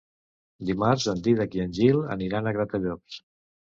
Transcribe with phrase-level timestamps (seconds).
[0.69, 3.25] Dimarts en Dídac i en Gil aniran a Gratallops.